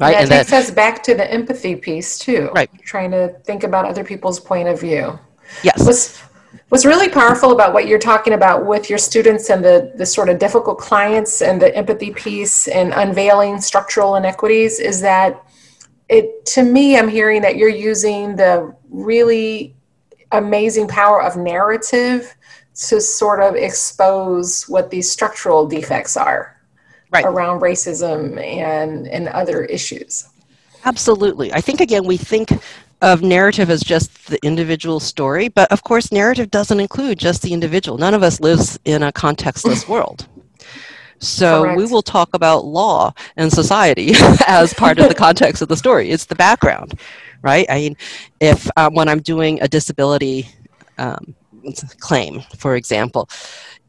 Right, 0.00 0.10
yeah, 0.10 0.18
it 0.18 0.22
and 0.22 0.30
takes 0.30 0.50
that, 0.50 0.64
us 0.64 0.70
back 0.72 1.04
to 1.04 1.14
the 1.14 1.30
empathy 1.32 1.76
piece 1.76 2.18
too. 2.18 2.50
Right, 2.52 2.70
trying 2.82 3.12
to 3.12 3.28
think 3.44 3.62
about 3.62 3.84
other 3.84 4.02
people's 4.02 4.40
point 4.40 4.66
of 4.66 4.80
view. 4.80 5.18
Yes. 5.62 5.84
What's, 5.84 6.20
what's 6.68 6.84
really 6.84 7.08
powerful 7.08 7.52
about 7.52 7.72
what 7.72 7.86
you're 7.86 7.98
talking 7.98 8.32
about 8.32 8.66
with 8.66 8.88
your 8.88 8.98
students 8.98 9.50
and 9.50 9.64
the, 9.64 9.92
the 9.96 10.06
sort 10.06 10.28
of 10.28 10.38
difficult 10.38 10.78
clients 10.78 11.42
and 11.42 11.60
the 11.60 11.74
empathy 11.76 12.10
piece 12.10 12.68
and 12.68 12.92
unveiling 12.94 13.60
structural 13.60 14.16
inequities 14.16 14.80
is 14.80 15.00
that 15.00 15.44
it 16.08 16.44
to 16.46 16.62
me, 16.62 16.98
I'm 16.98 17.08
hearing 17.08 17.42
that 17.42 17.56
you're 17.56 17.68
using 17.68 18.36
the 18.36 18.74
really 18.90 19.74
amazing 20.32 20.88
power 20.88 21.22
of 21.22 21.36
narrative 21.36 22.36
to 22.74 23.00
sort 23.00 23.40
of 23.40 23.54
expose 23.54 24.64
what 24.68 24.90
these 24.90 25.10
structural 25.10 25.66
defects 25.66 26.16
are 26.16 26.60
right. 27.10 27.24
around 27.24 27.60
racism 27.60 28.42
and 28.42 29.06
and 29.08 29.28
other 29.28 29.64
issues. 29.64 30.28
Absolutely. 30.84 31.52
I 31.52 31.60
think 31.60 31.80
again 31.80 32.04
we 32.04 32.16
think 32.16 32.50
of 33.02 33.22
narrative 33.22 33.70
as 33.70 33.82
just 33.82 34.28
the 34.28 34.38
individual 34.44 35.00
story, 35.00 35.48
but 35.48 35.70
of 35.72 35.82
course 35.82 36.12
narrative 36.12 36.50
doesn't 36.50 36.80
include 36.80 37.18
just 37.18 37.42
the 37.42 37.52
individual. 37.52 37.98
None 37.98 38.14
of 38.14 38.22
us 38.22 38.40
lives 38.40 38.78
in 38.84 39.02
a 39.02 39.12
contextless 39.12 39.88
world. 39.88 40.26
So 41.18 41.62
Correct. 41.62 41.78
we 41.78 41.86
will 41.86 42.02
talk 42.02 42.34
about 42.34 42.64
law 42.64 43.12
and 43.36 43.52
society 43.52 44.12
as 44.46 44.74
part 44.74 44.98
of 44.98 45.08
the 45.08 45.14
context 45.14 45.62
of 45.62 45.68
the 45.68 45.76
story. 45.76 46.10
It's 46.10 46.26
the 46.26 46.34
background, 46.34 46.98
right? 47.42 47.66
I 47.68 47.74
mean, 47.76 47.96
if 48.40 48.68
um, 48.76 48.94
when 48.94 49.08
I'm 49.08 49.20
doing 49.20 49.60
a 49.62 49.68
disability 49.68 50.48
um, 50.98 51.34
claim, 51.98 52.42
for 52.58 52.76
example, 52.76 53.28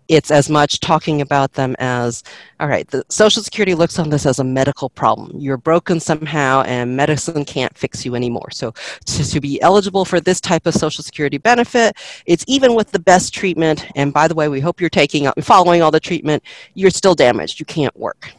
it's 0.07 0.31
as 0.31 0.49
much 0.49 0.79
talking 0.79 1.21
about 1.21 1.53
them 1.53 1.75
as 1.79 2.23
all 2.59 2.67
right 2.67 2.87
the 2.89 3.03
social 3.09 3.41
security 3.41 3.75
looks 3.75 3.99
on 3.99 4.09
this 4.09 4.25
as 4.25 4.39
a 4.39 4.43
medical 4.43 4.89
problem. 4.89 5.31
You're 5.39 5.57
broken 5.57 5.99
somehow 5.99 6.63
and 6.63 6.95
medicine 6.95 7.45
can't 7.45 7.75
fix 7.77 8.05
you 8.05 8.15
anymore. 8.15 8.51
So 8.51 8.73
to, 9.05 9.29
to, 9.29 9.39
be 9.39 9.61
eligible 9.61 10.05
for 10.05 10.19
this 10.19 10.39
type 10.39 10.65
of 10.65 10.73
social 10.73 11.03
security 11.03 11.37
benefit 11.37 11.97
it's 12.25 12.45
even 12.47 12.73
with 12.75 12.91
the 12.91 12.99
best 12.99 13.33
treatment. 13.33 13.85
And 13.95 14.13
by 14.13 14.27
the 14.27 14.35
way 14.35 14.47
we 14.47 14.59
hope 14.59 14.79
you're 14.79 14.89
taking 14.89 15.31
following 15.41 15.81
all 15.81 15.91
the 15.91 15.99
treatment 15.99 16.43
you're 16.73 16.89
still 16.91 17.15
damaged. 17.15 17.59
You 17.59 17.65
can't 17.65 17.95
work 17.97 18.33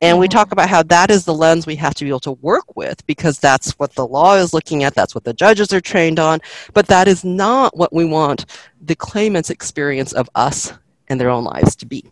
and 0.00 0.18
we 0.18 0.28
talk 0.28 0.52
about 0.52 0.68
how 0.68 0.82
that 0.84 1.10
is 1.10 1.24
the 1.24 1.34
lens 1.34 1.66
we 1.66 1.76
have 1.76 1.94
to 1.94 2.04
be 2.04 2.10
able 2.10 2.20
to 2.20 2.32
work 2.32 2.76
with 2.76 3.04
because 3.06 3.38
that's 3.38 3.72
what 3.72 3.94
the 3.94 4.06
law 4.06 4.36
is 4.36 4.52
looking 4.54 4.84
at, 4.84 4.94
that's 4.94 5.14
what 5.14 5.24
the 5.24 5.34
judges 5.34 5.72
are 5.72 5.80
trained 5.80 6.18
on, 6.18 6.40
but 6.72 6.86
that 6.86 7.08
is 7.08 7.24
not 7.24 7.76
what 7.76 7.92
we 7.92 8.04
want 8.04 8.46
the 8.80 8.94
claimant's 8.96 9.50
experience 9.50 10.12
of 10.12 10.28
us 10.34 10.72
and 11.08 11.20
their 11.20 11.30
own 11.30 11.44
lives 11.44 11.74
to 11.76 11.86
be. 11.86 12.04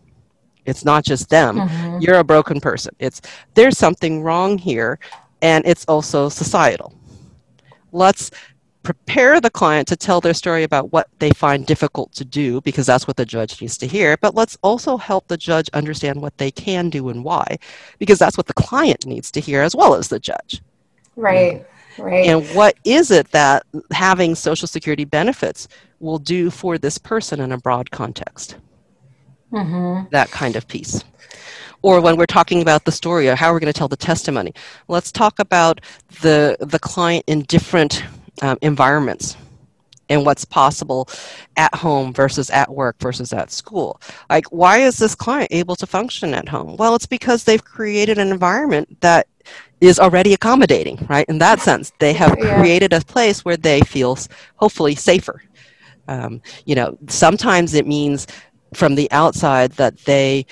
It's 0.65 0.83
not 0.83 1.05
just 1.05 1.29
them. 1.29 1.57
Mm-hmm. 1.57 1.99
You're 2.01 2.19
a 2.19 2.23
broken 2.23 2.59
person. 2.59 2.93
It's 2.99 3.21
there's 3.53 3.77
something 3.77 4.21
wrong 4.21 4.57
here, 4.57 4.99
and 5.41 5.65
it's 5.65 5.85
also 5.85 6.27
societal. 6.27 6.93
Let's 7.93 8.31
prepare 8.87 9.41
the 9.41 9.49
client 9.49 9.85
to 9.85 9.97
tell 9.97 10.21
their 10.21 10.33
story 10.33 10.63
about 10.63 10.93
what 10.93 11.09
they 11.19 11.29
find 11.31 11.65
difficult 11.65 12.13
to 12.13 12.23
do 12.23 12.61
because 12.61 12.85
that's 12.85 13.05
what 13.05 13.17
the 13.17 13.25
judge 13.25 13.59
needs 13.59 13.77
to 13.77 13.85
hear. 13.85 14.15
But 14.15 14.33
let's 14.33 14.57
also 14.63 14.95
help 14.95 15.27
the 15.27 15.35
judge 15.35 15.69
understand 15.73 16.21
what 16.21 16.37
they 16.37 16.51
can 16.51 16.89
do 16.89 17.09
and 17.09 17.21
why 17.21 17.57
because 17.99 18.17
that's 18.17 18.37
what 18.37 18.47
the 18.47 18.53
client 18.53 19.05
needs 19.05 19.29
to 19.31 19.41
hear 19.41 19.61
as 19.61 19.75
well 19.75 19.93
as 19.93 20.07
the 20.07 20.19
judge. 20.19 20.61
Right 21.17 21.65
right. 21.97 22.27
And 22.27 22.45
what 22.55 22.77
is 22.85 23.11
it 23.11 23.29
that 23.31 23.65
having 23.91 24.35
social 24.35 24.69
security 24.69 25.03
benefits 25.03 25.67
will 25.99 26.19
do 26.19 26.49
for 26.49 26.77
this 26.77 26.97
person 26.97 27.41
in 27.41 27.51
a 27.51 27.57
broad 27.57 27.91
context? 27.91 28.55
Mm-hmm. 29.51 30.09
that 30.11 30.29
kind 30.29 30.57
of 30.57 30.67
piece. 30.67 31.05
Or 31.81 32.01
when 32.01 32.17
we're 32.17 32.25
talking 32.25 32.61
about 32.61 32.83
the 32.83 32.91
story 32.91 33.29
or 33.29 33.35
how 33.35 33.53
we're 33.53 33.61
going 33.61 33.71
to 33.71 33.77
tell 33.77 33.87
the 33.87 33.95
testimony. 33.95 34.53
Let's 34.89 35.09
talk 35.09 35.39
about 35.39 35.79
the 36.21 36.57
the 36.59 36.79
client 36.79 37.23
in 37.27 37.43
different 37.43 38.03
um, 38.41 38.57
environments 38.61 39.37
and 40.09 40.25
what's 40.25 40.45
possible 40.45 41.09
at 41.57 41.73
home 41.75 42.13
versus 42.13 42.49
at 42.49 42.69
work 42.73 42.95
versus 42.99 43.33
at 43.33 43.51
school. 43.51 43.99
Like, 44.29 44.45
why 44.51 44.79
is 44.79 44.97
this 44.97 45.15
client 45.15 45.49
able 45.51 45.75
to 45.75 45.85
function 45.85 46.33
at 46.33 46.47
home? 46.47 46.77
Well, 46.77 46.95
it's 46.95 47.05
because 47.05 47.43
they've 47.43 47.63
created 47.63 48.17
an 48.17 48.31
environment 48.31 49.01
that 49.01 49.27
is 49.81 49.99
already 49.99 50.33
accommodating, 50.33 51.05
right? 51.09 51.25
In 51.27 51.37
that 51.39 51.59
sense, 51.59 51.91
they 51.99 52.13
have 52.13 52.35
yeah. 52.39 52.59
created 52.59 52.93
a 52.93 53.01
place 53.01 53.45
where 53.45 53.57
they 53.57 53.81
feel 53.81 54.17
hopefully 54.55 54.95
safer. 54.95 55.43
Um, 56.07 56.41
you 56.65 56.75
know, 56.75 56.97
sometimes 57.07 57.73
it 57.73 57.85
means 57.85 58.27
from 58.73 58.95
the 58.95 59.11
outside 59.11 59.71
that 59.73 59.97
they 59.99 60.45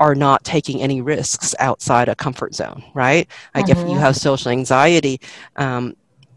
are 0.00 0.14
not 0.14 0.42
taking 0.42 0.82
any 0.82 1.00
risks 1.00 1.54
outside 1.60 2.08
a 2.08 2.14
comfort 2.14 2.54
zone, 2.54 2.82
right? 2.92 3.28
Like 3.54 3.66
mm-hmm. 3.66 3.72
if 3.72 3.78
you 3.78 3.94
mm-hmm. 3.94 4.00
have 4.00 4.16
social 4.16 4.50
anxiety, 4.50 5.20
um, 5.56 5.94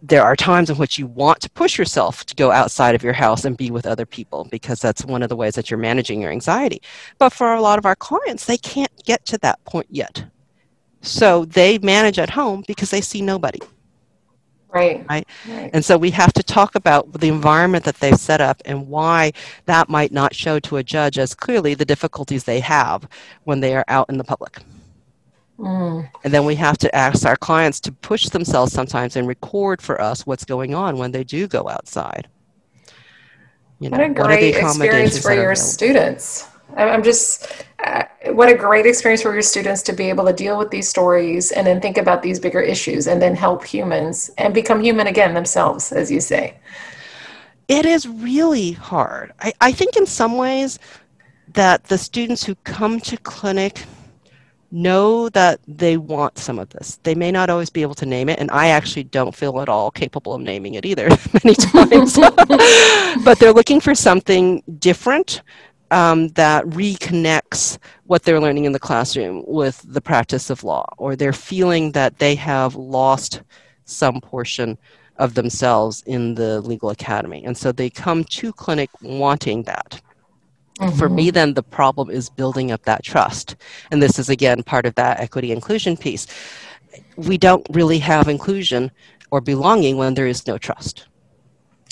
there 0.08 0.24
are 0.24 0.36
times 0.36 0.70
in 0.70 0.78
which 0.78 1.00
you 1.00 1.08
want 1.08 1.40
to 1.42 1.50
push 1.50 1.78
yourself 1.78 2.26
to 2.26 2.36
go 2.36 2.52
outside 2.52 2.94
of 2.94 3.04
your 3.04 3.14
house 3.14 3.44
and 3.44 3.58
be 3.58 3.72
with 3.72 3.88
other 3.88 4.06
people 4.06 4.48
because 4.52 4.80
that's 4.80 5.04
one 5.04 5.24
of 5.24 5.30
the 5.30 5.36
ways 5.36 5.56
that 5.56 5.72
you're 5.72 5.80
managing 5.80 6.22
your 6.22 6.32
anxiety. 6.32 6.82
But 7.18 7.34
for 7.34 7.54
a 7.54 7.62
lot 7.62 7.80
of 7.80 7.86
our 7.86 7.96
clients, 7.96 8.46
they 8.46 8.58
can't 8.58 8.92
get 9.06 9.26
to 9.26 9.38
that 9.40 9.64
point 9.66 9.88
yet. 9.90 10.24
So 11.02 11.46
they 11.46 11.80
manage 11.80 12.20
at 12.20 12.30
home 12.30 12.64
because 12.68 12.92
they 12.92 13.02
see 13.02 13.22
nobody. 13.22 13.60
Right. 14.70 15.06
right. 15.10 15.26
Right. 15.48 15.70
And 15.74 15.86
so 15.86 15.98
we 15.98 16.12
have 16.12 16.34
to 16.34 16.44
talk 16.44 16.76
about 16.76 17.12
the 17.14 17.30
environment 17.30 17.86
that 17.86 17.96
they've 17.96 18.20
set 18.20 18.42
up 18.42 18.62
and 18.66 18.88
why 18.88 19.32
that 19.66 19.88
might 19.90 20.12
not 20.12 20.36
show 20.36 20.60
to 20.60 20.78
a 20.78 20.84
judge 20.84 21.18
as 21.18 21.34
clearly 21.34 21.74
the 21.74 21.86
difficulties 21.86 22.44
they 22.44 22.60
have 22.60 23.08
when 23.46 23.62
they 23.62 23.76
are 23.76 23.86
out 23.88 24.10
in 24.10 24.18
the 24.18 24.24
public. 24.24 24.60
Mm. 25.60 26.10
And 26.24 26.34
then 26.34 26.46
we 26.46 26.56
have 26.56 26.78
to 26.80 26.94
ask 26.96 27.26
our 27.26 27.38
clients 27.38 27.80
to 27.82 27.92
push 27.92 28.30
themselves 28.30 28.74
sometimes 28.74 29.16
and 29.16 29.28
record 29.28 29.82
for 29.82 30.02
us 30.02 30.26
what's 30.26 30.46
going 30.46 30.76
on 30.76 30.98
when 30.98 31.12
they 31.12 31.24
do 31.24 31.48
go 31.48 31.70
outside. 31.70 32.28
You 33.80 33.90
know, 33.90 33.98
what 33.98 34.06
a 34.06 34.14
great 34.14 34.56
what 34.56 34.64
experience 34.64 35.22
for 35.22 35.34
your 35.34 35.56
students. 35.56 36.50
I'm 36.76 37.04
just, 37.04 37.66
uh, 37.84 38.04
what 38.32 38.50
a 38.50 38.56
great 38.56 38.86
experience 38.86 39.22
for 39.22 39.32
your 39.32 39.42
students 39.42 39.82
to 39.84 39.94
be 39.94 40.10
able 40.10 40.26
to 40.26 40.34
deal 40.34 40.58
with 40.58 40.72
these 40.72 40.90
stories 40.90 41.52
and 41.52 41.66
then 41.66 41.80
think 41.80 41.98
about 41.98 42.22
these 42.22 42.40
bigger 42.40 42.62
issues 42.62 43.08
and 43.08 43.22
then 43.22 43.36
help 43.36 43.64
humans 43.64 44.32
and 44.38 44.54
become 44.54 44.82
human 44.82 45.08
again 45.08 45.34
themselves, 45.34 45.92
as 45.92 46.12
you 46.12 46.20
say. 46.20 46.58
It 47.68 47.86
is 47.86 48.08
really 48.08 48.74
hard. 48.74 49.34
I, 49.40 49.54
I 49.62 49.72
think 49.72 49.96
in 49.96 50.06
some 50.06 50.38
ways 50.38 50.80
that 51.54 51.86
the 51.86 51.98
students 51.98 52.44
who 52.44 52.56
come 52.56 53.00
to 53.02 53.18
clinic 53.18 53.84
know 54.76 55.30
that 55.30 55.60
they 55.68 55.98
want 55.98 56.38
some 56.38 56.60
of 56.60 56.70
this. 56.70 57.00
They 57.04 57.16
may 57.16 57.32
not 57.32 57.50
always 57.50 57.70
be 57.70 57.82
able 57.82 57.96
to 57.96 58.06
name 58.06 58.30
it, 58.30 58.40
and 58.40 58.52
I 58.52 58.68
actually 58.68 59.06
don't 59.06 59.34
feel 59.34 59.60
at 59.62 59.70
all 59.70 59.90
capable 59.90 60.34
of 60.34 60.42
naming 60.42 60.76
it 60.76 60.86
either 60.86 61.10
many 61.44 61.56
times. 61.74 62.16
but 63.26 63.40
they're 63.40 63.54
looking 63.54 63.80
for 63.80 63.96
something 63.96 64.62
different 64.80 65.42
um, 65.92 66.28
that 66.30 66.66
reconnects 66.66 67.78
what 68.06 68.24
they're 68.24 68.40
learning 68.40 68.66
in 68.66 68.72
the 68.74 68.80
classroom 68.80 69.44
with 69.48 69.82
the 69.88 70.02
practice 70.02 70.50
of 70.50 70.64
law, 70.64 70.86
or 70.98 71.16
they're 71.16 71.34
feeling 71.34 71.92
that 71.94 72.20
they 72.20 72.36
have 72.36 72.76
lost 72.76 73.42
some 73.86 74.20
portion 74.20 74.78
of 75.18 75.34
themselves 75.34 76.04
in 76.06 76.36
the 76.36 76.60
legal 76.62 76.90
academy. 76.90 77.46
And 77.46 77.58
so 77.58 77.72
they 77.72 77.90
come 77.90 78.24
to 78.26 78.52
clinic 78.52 78.90
wanting 79.02 79.64
that. 79.64 80.02
Mm-hmm. 80.80 80.98
For 80.98 81.08
me, 81.08 81.28
mm-hmm. 81.28 81.34
then 81.34 81.54
the 81.54 81.64
problem 81.64 82.10
is 82.10 82.30
building 82.30 82.72
up 82.72 82.84
that 82.84 83.04
trust. 83.04 83.56
And 83.92 84.02
this 84.02 84.20
is 84.20 84.30
again 84.30 84.64
part 84.64 84.86
of 84.86 84.96
that 84.96 85.20
equity 85.20 85.52
inclusion 85.52 85.96
piece. 85.96 86.28
We 87.16 87.38
don't 87.38 87.66
really 87.70 88.00
have 88.00 88.28
inclusion 88.28 88.92
or 89.32 89.42
belonging 89.42 89.98
when 89.98 90.14
there 90.14 90.28
is 90.28 90.46
no 90.48 90.58
trust. 90.58 91.08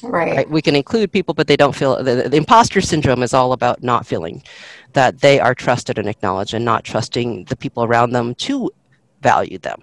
Right. 0.03 0.35
right? 0.35 0.49
We 0.49 0.61
can 0.61 0.75
include 0.75 1.13
people, 1.13 1.33
but 1.33 1.47
they 1.47 1.55
don't 1.55 1.75
feel 1.75 2.03
the, 2.03 2.27
the 2.27 2.35
imposter 2.35 2.81
syndrome 2.81 3.23
is 3.23 3.33
all 3.33 3.53
about 3.53 3.83
not 3.83 4.05
feeling 4.05 4.43
that 4.91 5.21
they 5.21 5.39
are 5.39 5.55
trusted 5.55 5.97
and 5.97 6.09
acknowledged 6.09 6.53
and 6.53 6.65
not 6.65 6.83
trusting 6.83 7.45
the 7.45 7.55
people 7.55 7.85
around 7.85 8.11
them 8.11 8.35
to 8.35 8.69
value 9.21 9.57
them. 9.57 9.81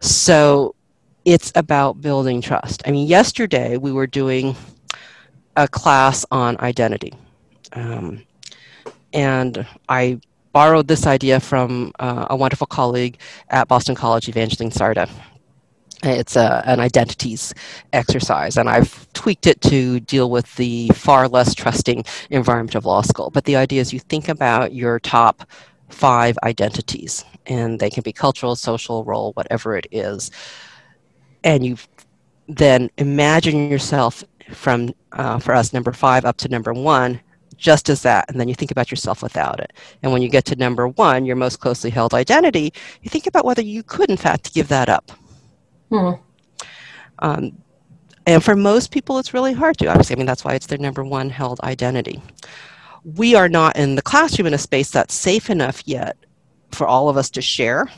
So 0.00 0.76
it's 1.24 1.50
about 1.56 2.00
building 2.00 2.40
trust. 2.40 2.82
I 2.86 2.92
mean, 2.92 3.08
yesterday 3.08 3.76
we 3.76 3.90
were 3.90 4.06
doing 4.06 4.54
a 5.56 5.66
class 5.66 6.24
on 6.30 6.56
identity. 6.60 7.12
Um, 7.72 8.24
and 9.18 9.66
I 9.88 10.20
borrowed 10.52 10.86
this 10.86 11.04
idea 11.04 11.40
from 11.40 11.90
uh, 11.98 12.26
a 12.30 12.36
wonderful 12.36 12.68
colleague 12.68 13.18
at 13.50 13.66
Boston 13.66 13.96
College, 13.96 14.28
Evangeline 14.28 14.70
Sarda. 14.70 15.10
It's 16.04 16.36
a, 16.36 16.62
an 16.66 16.78
identities 16.78 17.52
exercise, 17.92 18.56
and 18.56 18.70
I've 18.70 19.12
tweaked 19.14 19.48
it 19.48 19.60
to 19.62 19.98
deal 19.98 20.30
with 20.30 20.54
the 20.54 20.88
far 20.94 21.26
less 21.26 21.52
trusting 21.52 22.04
environment 22.30 22.76
of 22.76 22.86
law 22.86 23.02
school. 23.02 23.30
But 23.30 23.44
the 23.44 23.56
idea 23.56 23.80
is 23.80 23.92
you 23.92 23.98
think 23.98 24.28
about 24.28 24.72
your 24.72 25.00
top 25.00 25.44
five 25.88 26.38
identities, 26.44 27.24
and 27.46 27.80
they 27.80 27.90
can 27.90 28.02
be 28.02 28.12
cultural, 28.12 28.54
social, 28.54 29.02
role, 29.02 29.32
whatever 29.32 29.76
it 29.76 29.88
is. 29.90 30.30
And 31.42 31.66
you 31.66 31.76
then 32.46 32.88
imagine 32.98 33.68
yourself 33.68 34.22
from, 34.52 34.94
uh, 35.10 35.40
for 35.40 35.56
us, 35.56 35.72
number 35.72 35.92
five 35.92 36.24
up 36.24 36.36
to 36.36 36.48
number 36.48 36.72
one, 36.72 37.20
just 37.58 37.88
as 37.90 38.02
that, 38.02 38.24
and 38.28 38.40
then 38.40 38.48
you 38.48 38.54
think 38.54 38.70
about 38.70 38.90
yourself 38.90 39.22
without 39.22 39.60
it. 39.60 39.72
And 40.02 40.12
when 40.12 40.22
you 40.22 40.28
get 40.28 40.44
to 40.46 40.56
number 40.56 40.88
one, 40.88 41.26
your 41.26 41.36
most 41.36 41.60
closely 41.60 41.90
held 41.90 42.14
identity, 42.14 42.72
you 43.02 43.10
think 43.10 43.26
about 43.26 43.44
whether 43.44 43.62
you 43.62 43.82
could, 43.82 44.08
in 44.08 44.16
fact, 44.16 44.54
give 44.54 44.68
that 44.68 44.88
up. 44.88 45.12
Hmm. 45.90 46.12
Um, 47.18 47.58
and 48.26 48.44
for 48.44 48.54
most 48.54 48.90
people, 48.90 49.18
it's 49.18 49.34
really 49.34 49.52
hard 49.52 49.76
to. 49.78 49.88
Obviously, 49.88 50.14
I 50.14 50.18
mean, 50.18 50.26
that's 50.26 50.44
why 50.44 50.54
it's 50.54 50.66
their 50.66 50.78
number 50.78 51.04
one 51.04 51.30
held 51.30 51.60
identity. 51.60 52.22
We 53.04 53.34
are 53.34 53.48
not 53.48 53.76
in 53.76 53.94
the 53.94 54.02
classroom 54.02 54.46
in 54.46 54.54
a 54.54 54.58
space 54.58 54.90
that's 54.90 55.14
safe 55.14 55.50
enough 55.50 55.82
yet 55.86 56.16
for 56.70 56.86
all 56.86 57.08
of 57.08 57.16
us 57.16 57.30
to 57.30 57.42
share 57.42 57.88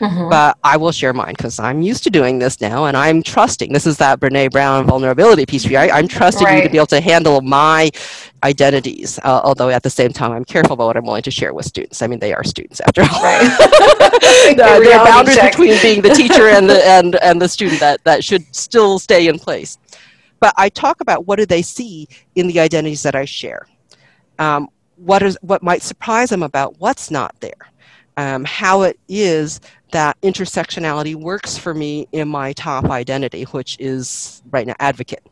Mm-hmm. 0.00 0.28
But 0.28 0.58
I 0.62 0.76
will 0.76 0.92
share 0.92 1.12
mine 1.12 1.34
because 1.36 1.58
I'm 1.58 1.82
used 1.82 2.04
to 2.04 2.10
doing 2.10 2.38
this 2.38 2.60
now 2.60 2.84
and 2.84 2.96
I'm 2.96 3.22
trusting. 3.22 3.72
This 3.72 3.86
is 3.86 3.96
that 3.98 4.20
Brene 4.20 4.50
Brown 4.50 4.86
vulnerability 4.86 5.46
piece. 5.46 5.66
I, 5.74 5.88
I'm 5.88 6.08
trusting 6.08 6.44
right. 6.44 6.58
you 6.58 6.62
to 6.62 6.68
be 6.68 6.76
able 6.76 6.86
to 6.88 7.00
handle 7.00 7.40
my 7.40 7.90
identities, 8.42 9.18
uh, 9.24 9.40
although 9.42 9.70
at 9.70 9.82
the 9.82 9.90
same 9.90 10.12
time, 10.12 10.32
I'm 10.32 10.44
careful 10.44 10.74
about 10.74 10.86
what 10.86 10.96
I'm 10.96 11.04
willing 11.04 11.22
to 11.22 11.30
share 11.30 11.54
with 11.54 11.66
students. 11.66 12.02
I 12.02 12.06
mean, 12.06 12.18
they 12.18 12.32
are 12.34 12.44
students 12.44 12.80
after 12.80 13.02
all. 13.02 13.22
Right. 13.22 13.58
the, 14.50 14.54
there 14.56 14.98
are 14.98 15.04
boundaries 15.04 15.36
check. 15.36 15.52
between 15.52 15.80
being 15.82 16.02
the 16.02 16.10
teacher 16.10 16.48
and 16.48 16.68
the, 16.68 16.86
and, 16.88 17.16
and 17.16 17.40
the 17.40 17.48
student 17.48 17.80
that, 17.80 18.04
that 18.04 18.22
should 18.22 18.54
still 18.54 18.98
stay 18.98 19.28
in 19.28 19.38
place. 19.38 19.78
But 20.40 20.54
I 20.56 20.68
talk 20.68 21.00
about 21.00 21.26
what 21.26 21.36
do 21.36 21.46
they 21.46 21.62
see 21.62 22.08
in 22.34 22.46
the 22.46 22.60
identities 22.60 23.02
that 23.02 23.14
I 23.14 23.24
share. 23.24 23.66
Um, 24.38 24.68
what 24.96 25.22
is 25.22 25.38
what 25.42 25.62
might 25.62 25.82
surprise 25.82 26.30
them 26.30 26.42
about 26.42 26.78
what's 26.78 27.10
not 27.10 27.34
there 27.40 27.70
um, 28.16 28.44
how 28.44 28.82
it 28.82 28.98
is 29.08 29.60
that 29.92 30.20
intersectionality 30.22 31.14
works 31.14 31.56
for 31.56 31.74
me 31.74 32.08
in 32.12 32.28
my 32.28 32.52
top 32.54 32.86
identity, 32.86 33.44
which 33.44 33.76
is 33.78 34.42
right 34.50 34.66
now 34.66 34.74
advocate. 34.80 35.26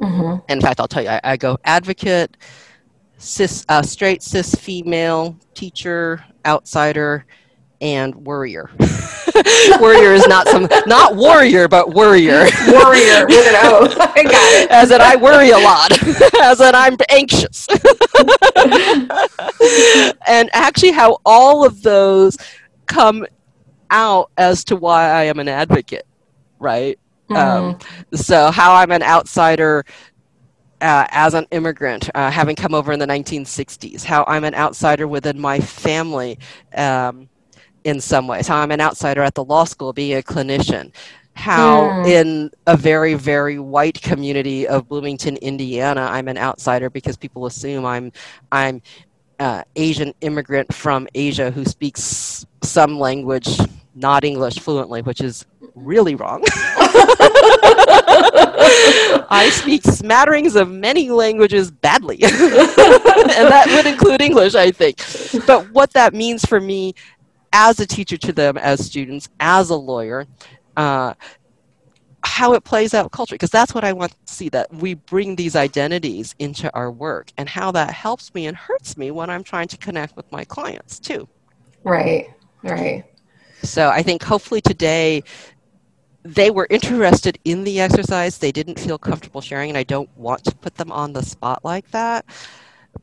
Mm-hmm. 0.00 0.50
In 0.50 0.60
fact, 0.60 0.80
I'll 0.80 0.88
tell 0.88 1.02
you, 1.02 1.10
I, 1.10 1.20
I 1.22 1.36
go 1.36 1.58
advocate, 1.64 2.36
cis, 3.18 3.64
uh, 3.68 3.82
straight 3.82 4.22
cis 4.22 4.54
female, 4.54 5.38
teacher, 5.54 6.24
outsider, 6.44 7.24
and 7.80 8.14
worrier. 8.14 8.70
worrier 9.80 10.12
is 10.12 10.26
not 10.26 10.46
some, 10.48 10.68
not 10.86 11.16
warrior, 11.16 11.68
but 11.68 11.94
worrier. 11.94 12.46
warrior 12.68 13.26
with 13.26 13.46
an 13.46 13.56
O. 13.64 13.88
I 14.00 14.22
got 14.22 14.52
it. 14.54 14.70
As 14.70 14.90
in, 14.90 15.00
I 15.00 15.16
worry 15.16 15.50
a 15.50 15.58
lot. 15.58 15.92
As 16.42 16.60
in, 16.60 16.74
I'm 16.74 16.96
anxious. 17.10 17.66
and 20.26 20.50
actually, 20.52 20.92
how 20.92 21.18
all 21.24 21.64
of 21.64 21.82
those 21.82 22.36
come 22.86 23.26
out 23.90 24.30
as 24.36 24.64
to 24.64 24.76
why 24.76 25.10
I 25.10 25.24
am 25.24 25.38
an 25.38 25.48
advocate, 25.48 26.06
right? 26.58 26.98
Mm-hmm. 27.30 27.36
Um, 27.36 27.78
so, 28.12 28.50
how 28.50 28.74
I'm 28.74 28.90
an 28.90 29.02
outsider 29.02 29.84
uh, 30.80 31.06
as 31.10 31.34
an 31.34 31.46
immigrant, 31.50 32.10
uh, 32.14 32.30
having 32.30 32.54
come 32.54 32.74
over 32.74 32.92
in 32.92 32.98
the 32.98 33.06
1960s, 33.06 34.04
how 34.04 34.24
I'm 34.28 34.44
an 34.44 34.54
outsider 34.54 35.08
within 35.08 35.40
my 35.40 35.58
family. 35.60 36.38
Um, 36.74 37.28
in 37.84 38.00
some 38.00 38.26
ways, 38.26 38.48
how 38.48 38.58
I'm 38.58 38.70
an 38.70 38.80
outsider 38.80 39.22
at 39.22 39.34
the 39.34 39.44
law 39.44 39.64
school 39.64 39.92
being 39.92 40.18
a 40.18 40.22
clinician, 40.22 40.92
how 41.34 41.82
mm. 41.82 42.06
in 42.06 42.50
a 42.66 42.76
very, 42.76 43.14
very 43.14 43.58
white 43.58 44.00
community 44.00 44.66
of 44.66 44.88
Bloomington, 44.88 45.36
Indiana, 45.36 46.08
I'm 46.10 46.28
an 46.28 46.38
outsider 46.38 46.90
because 46.90 47.16
people 47.16 47.46
assume 47.46 47.84
I'm, 47.84 48.12
I'm 48.50 48.82
uh, 49.38 49.62
Asian 49.76 50.14
immigrant 50.20 50.72
from 50.72 51.06
Asia 51.14 51.50
who 51.50 51.64
speaks 51.64 52.46
some 52.62 52.98
language, 52.98 53.58
not 53.94 54.24
English 54.24 54.58
fluently, 54.60 55.02
which 55.02 55.20
is 55.20 55.44
really 55.74 56.14
wrong. 56.14 56.42
I 59.30 59.50
speak 59.52 59.82
smatterings 59.82 60.54
of 60.56 60.70
many 60.70 61.10
languages 61.10 61.70
badly. 61.70 62.18
and 62.22 62.32
that 62.32 63.66
would 63.68 63.86
include 63.86 64.20
English, 64.20 64.54
I 64.54 64.70
think. 64.70 64.98
But 65.46 65.70
what 65.70 65.92
that 65.92 66.14
means 66.14 66.44
for 66.44 66.60
me 66.60 66.94
as 67.54 67.78
a 67.78 67.86
teacher 67.86 68.18
to 68.18 68.32
them 68.32 68.58
as 68.58 68.84
students, 68.84 69.28
as 69.38 69.70
a 69.70 69.76
lawyer, 69.76 70.26
uh, 70.76 71.14
how 72.24 72.52
it 72.54 72.64
plays 72.64 72.94
out 72.94 73.12
culturally, 73.12 73.36
because 73.36 73.50
that's 73.50 73.74
what 73.74 73.84
I 73.84 73.92
want 73.92 74.12
to 74.12 74.32
see 74.32 74.48
that 74.48 74.72
we 74.74 74.94
bring 74.94 75.36
these 75.36 75.54
identities 75.54 76.34
into 76.40 76.74
our 76.74 76.90
work 76.90 77.30
and 77.38 77.48
how 77.48 77.70
that 77.70 77.90
helps 77.92 78.34
me 78.34 78.48
and 78.48 78.56
hurts 78.56 78.96
me 78.96 79.12
when 79.12 79.30
I'm 79.30 79.44
trying 79.44 79.68
to 79.68 79.76
connect 79.76 80.16
with 80.16 80.30
my 80.32 80.42
clients 80.44 80.98
too. 80.98 81.28
Right, 81.84 82.28
right. 82.64 83.04
So 83.62 83.88
I 83.88 84.02
think 84.02 84.22
hopefully 84.22 84.60
today 84.60 85.22
they 86.24 86.50
were 86.50 86.66
interested 86.70 87.38
in 87.44 87.62
the 87.62 87.80
exercise. 87.80 88.36
They 88.36 88.52
didn't 88.52 88.80
feel 88.80 88.98
comfortable 88.98 89.40
sharing, 89.40 89.70
and 89.70 89.78
I 89.78 89.84
don't 89.84 90.10
want 90.16 90.42
to 90.44 90.54
put 90.56 90.74
them 90.74 90.90
on 90.90 91.12
the 91.12 91.22
spot 91.22 91.60
like 91.62 91.88
that. 91.92 92.24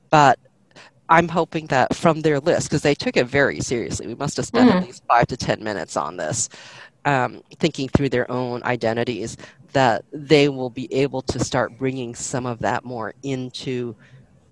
But 0.10 0.40
I'm 1.12 1.28
hoping 1.28 1.68
that 1.68 1.94
from 1.94 2.22
their 2.22 2.40
list, 2.40 2.70
because 2.70 2.84
they 2.84 2.96
took 2.96 3.18
it 3.18 3.26
very 3.26 3.60
seriously, 3.60 4.08
we 4.08 4.16
must 4.16 4.38
have 4.38 4.46
spent 4.46 4.70
mm-hmm. 4.70 4.78
at 4.78 4.86
least 4.86 5.04
five 5.10 5.28
to 5.28 5.36
10 5.36 5.62
minutes 5.62 5.98
on 5.98 6.16
this, 6.16 6.48
um, 7.04 7.44
thinking 7.60 7.90
through 7.90 8.08
their 8.08 8.32
own 8.32 8.64
identities, 8.64 9.36
that 9.74 10.06
they 10.14 10.48
will 10.48 10.70
be 10.70 10.92
able 10.94 11.22
to 11.24 11.38
start 11.38 11.78
bringing 11.78 12.16
some 12.16 12.46
of 12.46 12.60
that 12.60 12.86
more 12.86 13.14
into 13.24 13.94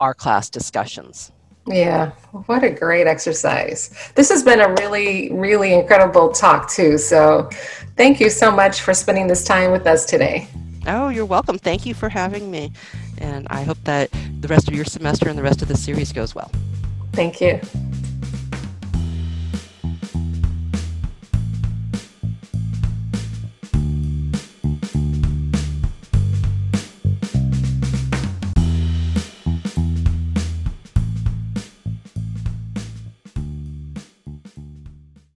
our 0.02 0.14
class 0.14 0.50
discussions. 0.50 1.32
Yeah, 1.66 2.12
what 2.48 2.66
a 2.66 2.70
great 2.70 3.08
exercise. 3.08 4.12
This 4.16 4.28
has 4.28 4.44
been 4.44 4.60
a 4.60 4.74
really, 4.74 5.32
really 5.32 5.74
incredible 5.74 6.34
talk, 6.34 6.70
too. 6.70 6.98
So, 6.98 7.50
thank 7.96 8.20
you 8.20 8.30
so 8.30 8.52
much 8.52 8.82
for 8.82 8.94
spending 8.94 9.28
this 9.28 9.46
time 9.46 9.72
with 9.72 9.88
us 9.88 10.06
today. 10.06 10.50
Oh, 10.88 11.08
you're 11.08 11.26
welcome. 11.26 11.58
Thank 11.58 11.86
you 11.86 11.94
for 11.94 12.10
having 12.10 12.52
me. 12.52 12.74
And 13.20 13.48
I 13.50 13.64
hope 13.64 13.78
that 13.84 14.10
the 14.40 14.48
rest 14.48 14.68
of 14.68 14.74
your 14.74 14.86
semester 14.86 15.30
and 15.30 15.38
the 15.38 15.44
rest 15.44 15.62
of 15.62 15.68
the 15.68 15.78
series 15.78 16.12
goes 16.12 16.34
well. 16.34 16.52
Thank 17.14 17.42
you. 17.42 17.60